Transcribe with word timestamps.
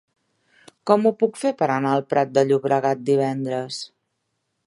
Com 0.91 1.05
ho 1.05 1.11
puc 1.19 1.37
fer 1.41 1.51
per 1.59 1.67
anar 1.73 1.91
al 1.97 2.03
Prat 2.13 2.33
de 2.39 2.45
Llobregat 2.51 3.05
divendres? 3.13 3.81